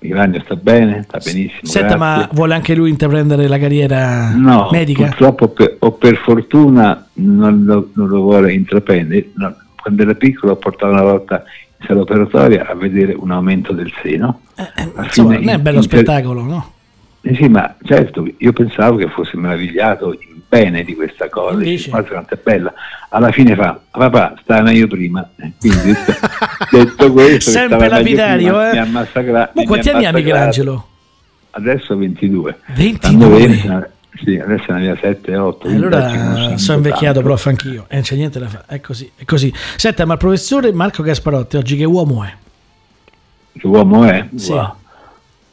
[0.00, 1.60] Michelangelo sta bene, sta benissimo.
[1.62, 1.96] Senta, grazie.
[1.96, 5.06] ma vuole anche lui intraprendere la carriera no, medica?
[5.06, 9.30] Purtroppo per, o per fortuna non lo, non lo vuole intraprendere.
[9.36, 11.44] No, quando era piccolo ho portato una volta
[11.86, 14.40] sala operatoria a vedere un aumento del seno.
[14.56, 15.98] Eh, eh insomma, non è bello inter...
[16.00, 16.72] spettacolo, no?
[17.22, 20.16] Eh sì, ma certo, io pensavo che fosse meravigliato
[20.46, 21.90] bene di questa cosa, Invece...
[21.90, 22.72] guarda quanto è bella.
[23.08, 25.26] Alla fine fa, papà, stava meglio prima.
[25.36, 25.92] Eh, quindi
[26.70, 28.72] detto questo, sempre lapidario, prima, eh?
[28.72, 29.52] Mi ha massacrato.
[29.54, 30.88] Ma quanti anni ha Michelangelo?
[31.50, 32.58] Adesso 22.
[32.74, 33.90] 22?
[34.22, 35.66] Sì, adesso ne aveva 7 8.
[35.66, 37.82] Allora sono invecchiato, prof, anch'io.
[37.82, 38.64] E eh, non c'è niente da fare.
[38.68, 39.52] È così, è così.
[39.76, 42.32] Senta, ma il professore Marco Gasparotti oggi che uomo è?
[43.58, 44.28] Che uomo è?
[44.36, 44.52] Sì.
[44.52, 44.74] Wow.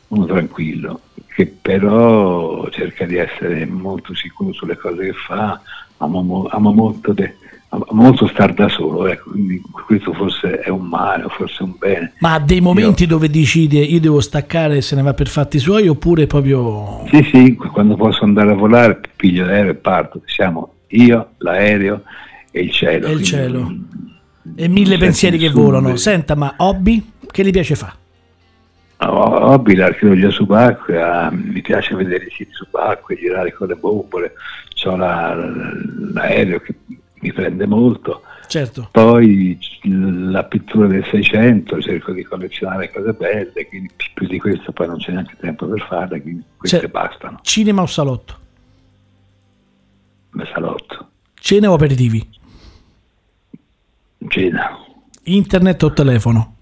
[0.10, 1.02] Uno tranquillo,
[1.34, 5.60] che però cerca di essere molto sicuro sulle cose che fa,
[5.98, 6.20] ama,
[6.50, 7.38] ama molto de,
[7.92, 12.14] molto star da solo, ecco, quindi questo forse è un male, forse un bene.
[12.20, 15.28] Ma ha dei momenti io, dove decide io devo staccare e se ne va per
[15.28, 17.06] fatti suoi oppure proprio...
[17.10, 22.02] Sì, sì, quando posso andare a volare piglio l'aereo e parto, siamo io, l'aereo
[22.52, 23.08] e il cielo.
[23.08, 23.74] E il cielo.
[24.56, 25.96] E mille pensieri che volano.
[25.96, 28.00] Senta, ma hobby che gli piace fare?
[29.04, 34.34] hobby l'archeologia subacquea, mi piace vedere i siti subacquei, girare con le bombole,
[34.84, 35.34] ho la,
[36.14, 36.76] l'aereo che
[37.22, 38.24] mi prende molto.
[38.48, 38.90] Certo.
[38.92, 44.88] Poi la pittura del 600, cerco di collezionare cose belle, quindi più di questo poi
[44.88, 47.40] non c'è neanche tempo per farle, quindi queste c'è bastano.
[47.44, 48.40] Cinema o salotto?
[50.32, 51.10] Beh, salotto.
[51.34, 52.28] Cena o aperitivi?
[54.28, 54.78] Cena.
[55.24, 56.56] Internet o telefono?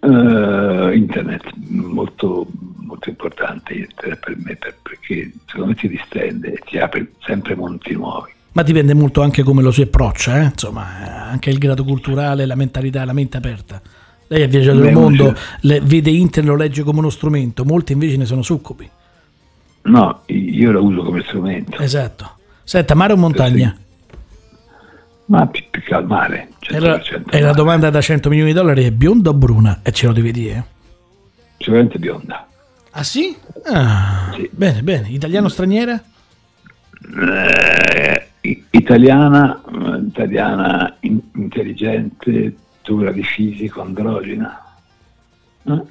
[0.00, 6.78] Uh, internet, molto, molto importante internet per me perché secondo me ti distende e ti
[6.78, 10.44] apre sempre monti nuovi ma dipende molto anche come lo si approccia, eh?
[10.44, 13.82] insomma, anche il grado culturale, la mentalità, la mente aperta.
[14.28, 18.16] Lei ha viaggiato nel mondo, le, vede internet, lo legge come uno strumento, molti invece
[18.16, 18.88] ne sono succubi.
[19.82, 21.78] No, io lo uso come strumento.
[21.78, 22.36] Esatto.
[22.62, 23.76] Senta, mare o montagna?
[25.26, 26.50] Ma più, più che al mare.
[26.60, 29.80] E la, e la domanda da 100 milioni di dollari è bionda o bruna?
[29.82, 30.66] E ce lo devi dire.
[31.58, 32.46] Sicuramente bionda.
[32.92, 33.36] Ah sì?
[33.64, 34.48] Ah, sì.
[34.52, 35.08] Bene, bene.
[35.08, 36.00] Italiano straniera?
[37.02, 38.26] Eh,
[38.70, 39.60] italiana,
[40.06, 44.60] italiana in, intelligente, dura di fisico, androgena.
[45.64, 45.82] Eh?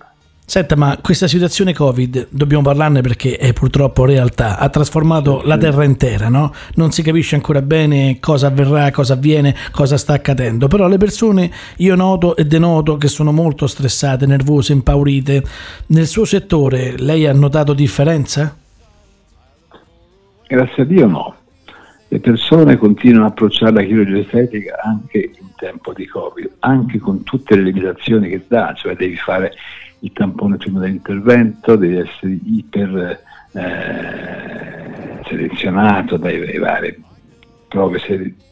[0.46, 5.86] Senta, ma questa situazione Covid, dobbiamo parlarne perché è purtroppo realtà, ha trasformato la terra
[5.86, 6.54] intera, no?
[6.76, 11.50] Non si capisce ancora bene cosa avverrà, cosa avviene, cosa sta accadendo, però le persone
[11.78, 15.44] io noto e denoto che sono molto stressate, nervose, impaurite.
[15.88, 18.56] Nel suo settore lei ha notato differenza?
[20.46, 21.36] Grazie a Dio no
[22.14, 27.24] le persone continuano a approcciare la chirurgia estetica anche in tempo di Covid, anche con
[27.24, 29.52] tutte le limitazioni che dà, cioè devi fare
[30.02, 33.20] il tampone prima dell'intervento, devi essere iper
[33.54, 37.00] eh, selezionato dai varie
[37.68, 38.00] prove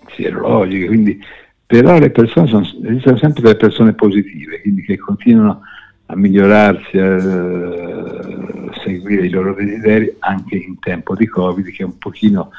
[0.08, 1.24] sierologiche, quindi
[1.64, 5.62] però le persone sono, esistono sempre delle persone positive, quindi che continuano
[6.08, 11.86] a migliorarsi, a uh, seguire i loro desideri anche in tempo di Covid, che è
[11.86, 12.50] un pochino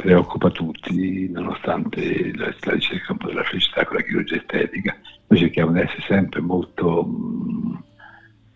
[0.00, 4.96] preoccupa tutti, nonostante la, la ricerca un po' della felicità con la chirurgia estetica.
[5.26, 7.08] Noi cerchiamo di essere sempre molto,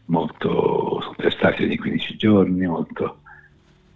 [0.07, 3.20] molto sono testati ogni 15 giorni, molto,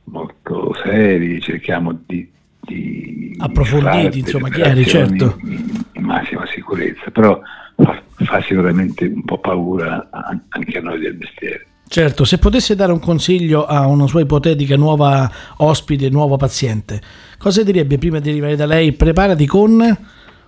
[0.04, 2.30] molto seri, cerchiamo di,
[2.60, 5.38] di approfonditi, insomma, chiari, certo.
[5.42, 7.40] In, in, massima sicurezza, però
[7.76, 10.08] fa, fa sicuramente un po' paura
[10.48, 11.66] anche a noi del mestiere.
[11.88, 17.00] Certo, se potesse dare un consiglio a una sua ipotetica nuova ospite, nuovo paziente,
[17.38, 18.92] cosa direbbe prima di arrivare da lei?
[18.92, 19.98] Preparati con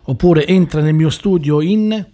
[0.03, 2.07] oppure entra nel mio studio in,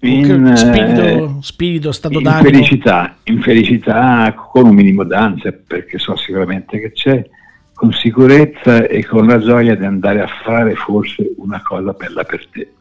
[0.00, 2.50] in spirito, eh, spirito, stato in d'animo?
[2.50, 7.26] Felicità, in felicità con un minimo d'ansia perché so sicuramente che c'è,
[7.72, 12.46] con sicurezza e con la gioia di andare a fare forse una cosa bella per
[12.48, 12.72] te.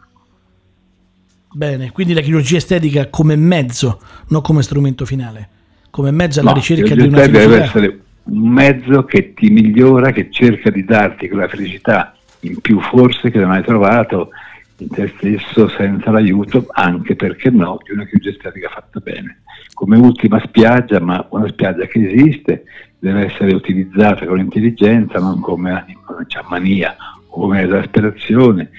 [1.53, 3.99] Bene, quindi la chirurgia estetica come mezzo,
[4.29, 5.49] non come strumento finale,
[5.89, 7.39] come mezzo alla no, ricerca di una felicità.
[7.39, 12.79] deve essere un mezzo che ti migliora, che cerca di darti quella felicità in più
[12.79, 14.29] forse che non hai trovato
[14.77, 19.41] in te stesso senza l'aiuto, anche perché no, di una chirurgia estetica fatta bene.
[19.73, 22.63] Come ultima spiaggia, ma una spiaggia che esiste,
[22.97, 26.95] deve essere utilizzata con intelligenza, non come, come mania
[27.27, 28.69] o come esasperazione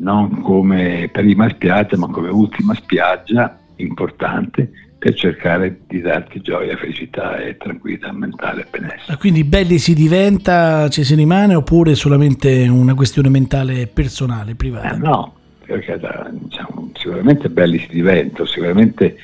[0.00, 7.38] non come prima spiaggia, ma come ultima spiaggia importante per cercare di darti gioia, felicità
[7.38, 9.12] e tranquillità mentale e benessere.
[9.12, 14.54] Ah, quindi belli si diventa, ci si rimane oppure è solamente una questione mentale personale,
[14.54, 14.94] privata?
[14.94, 15.34] Eh, no,
[15.64, 15.98] perché
[16.32, 19.16] diciamo, sicuramente belli si diventa, sicuramente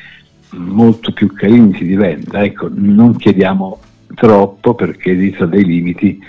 [0.53, 3.81] molto più carini si diventa, ecco, non chiediamo
[4.15, 6.23] troppo perché esistono dei limiti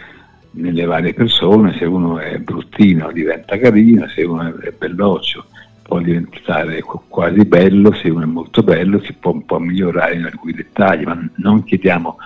[0.57, 5.45] nelle varie persone, se uno è bruttino diventa carino, se uno è belloccio
[5.87, 10.25] può diventare quasi bello, se uno è molto bello si può un po' migliorare in
[10.25, 12.17] alcuni dettagli, ma non chiediamo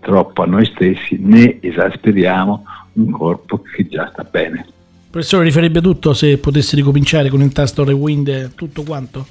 [0.00, 2.64] troppo a noi stessi né esasperiamo
[2.94, 4.66] un corpo che già sta bene.
[5.10, 9.26] Professore, rifarebbe tutto se potesse ricominciare con il tasto rewind tutto quanto?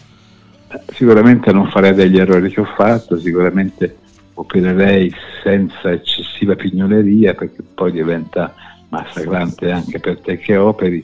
[0.69, 3.97] Eh, sicuramente non farei degli errori che ho fatto, sicuramente
[4.39, 5.11] opererei
[5.43, 8.53] senza eccessiva pignoleria perché poi diventa
[8.89, 11.03] massacrante anche per te che operi.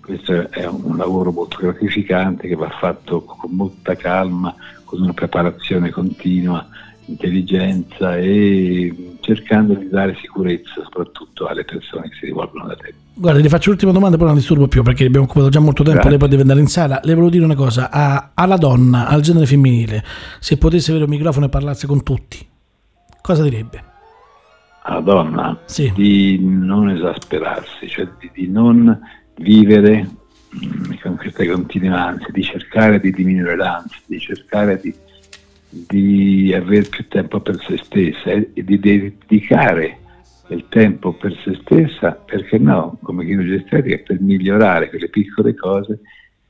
[0.00, 4.54] Questo è un lavoro molto gratificante che va fatto con molta calma,
[4.84, 6.64] con una preparazione continua,
[7.06, 12.94] intelligenza e cercando di dare sicurezza soprattutto alle persone che si rivolgono da te.
[13.14, 16.00] Guarda, le faccio l'ultima domanda, poi non disturbo più perché abbiamo occupato già molto tempo,
[16.02, 16.10] Grazie.
[16.10, 17.00] lei poi deve andare in sala.
[17.02, 20.04] Le volevo dire una cosa, a, alla donna, al genere femminile,
[20.38, 22.46] se potesse avere un microfono e parlarsi con tutti,
[23.26, 23.82] cosa direbbe?
[24.82, 25.90] Alla donna sì.
[25.92, 28.96] di non esasperarsi, cioè di, di non
[29.38, 30.08] vivere
[30.54, 34.94] mm, con questa continua ansia, di cercare di diminuire l'ansia, di cercare di,
[35.68, 39.98] di avere più tempo per se stessa e di dedicare
[40.50, 45.98] il tempo per se stessa, perché no, come chirurgia estetica, per migliorare quelle piccole cose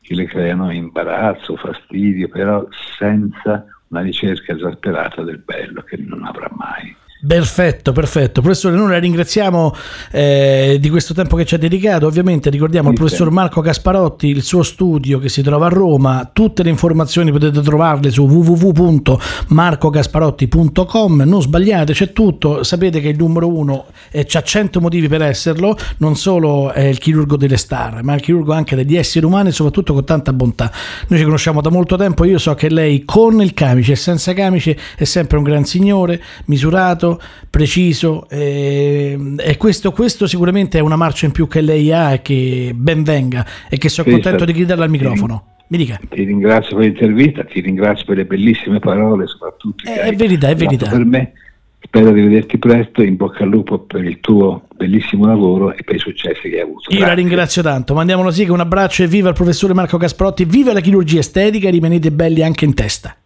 [0.03, 2.69] che le creano imbarazzo, fastidio, però
[2.99, 6.95] senza una ricerca esasperata del bello che non avrà mai.
[7.27, 8.41] Perfetto, perfetto.
[8.41, 9.75] Professore, noi la ringraziamo
[10.13, 12.07] eh, di questo tempo che ci ha dedicato.
[12.07, 16.31] Ovviamente ricordiamo il professor Marco Gasparotti, il suo studio che si trova a Roma.
[16.33, 21.23] Tutte le informazioni potete trovarle su www.marcogasparotti.com.
[21.23, 22.63] Non sbagliate, c'è tutto.
[22.63, 25.77] Sapete che il numero uno eh, ha 100 motivi per esserlo.
[25.97, 29.95] Non solo è il chirurgo delle star, ma il chirurgo anche degli esseri umani soprattutto
[29.95, 30.71] con tanta bontà.
[31.09, 32.25] Noi ci conosciamo da molto tempo.
[32.25, 36.23] Io so che lei con il camice e senza camice è sempre un gran signore,
[36.45, 37.15] misurato
[37.49, 42.23] preciso e, e questo, questo, sicuramente è una marcia in più che lei ha e
[42.23, 45.45] che ben venga e che sono sì, contento di gridarla al microfono.
[45.69, 45.99] Mi dica.
[46.09, 49.85] Ti ringrazio per l'intervista, ti ringrazio per le bellissime parole, soprattutto.
[49.85, 50.89] È, è verità, è verità.
[50.89, 51.33] Per me.
[51.81, 55.97] Spero di vederti presto, in bocca al lupo per il tuo bellissimo lavoro e per
[55.97, 56.91] i successi che hai avuto.
[56.91, 57.07] Io Grazie.
[57.07, 60.73] la ringrazio tanto, mandiamolo sì che un abbraccio e viva il professore Marco Gasprotti, viva
[60.73, 63.17] la chirurgia estetica e rimanete belli anche in testa.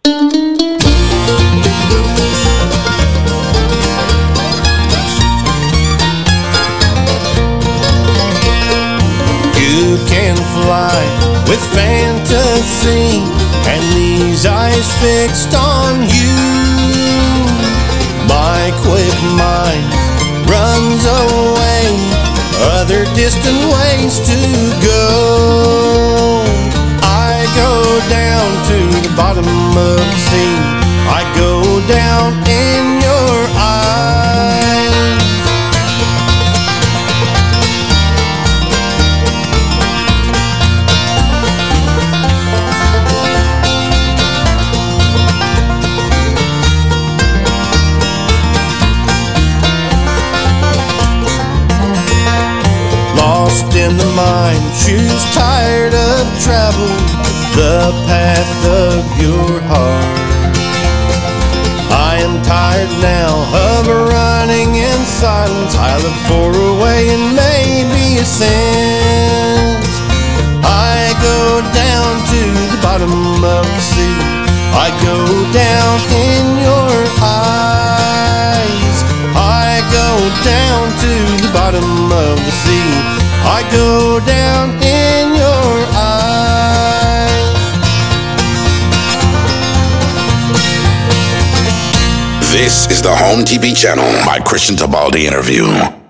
[10.11, 10.99] Can fly
[11.47, 13.23] with fantasy
[13.71, 16.35] and these eyes fixed on you.
[18.27, 19.87] My quick mind
[20.51, 21.87] runs away,
[22.75, 24.39] other distant ways to
[24.83, 26.43] go.
[26.99, 27.73] I go
[28.11, 29.47] down to the bottom
[29.77, 30.03] of
[58.21, 60.53] path of your heart.
[62.09, 63.33] I am tired now
[63.69, 63.81] of
[64.13, 65.73] running in silence.
[65.89, 69.89] I look for a way and maybe a sense.
[70.61, 70.97] I
[71.29, 72.41] go down to
[72.71, 73.15] the bottom
[73.57, 74.17] of the sea.
[74.85, 75.17] I go
[75.65, 75.95] down
[76.29, 78.97] in your eyes.
[79.65, 80.09] I go
[80.53, 81.89] down to the bottom
[82.25, 82.91] of the sea.
[83.57, 84.65] I go down
[85.01, 85.40] in
[92.51, 96.00] This is the Home TV channel, my Christian Tabaldi interview.